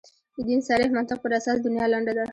د 0.35 0.37
دین 0.47 0.59
صریح 0.67 0.89
منطق 0.97 1.17
پر 1.21 1.31
اساس 1.39 1.57
دنیا 1.61 1.85
لنډه 1.93 2.13
ده. 2.17 2.23